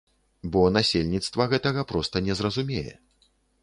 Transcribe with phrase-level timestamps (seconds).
[0.55, 2.91] Бо насельніцтва гэтага проста не зразумее.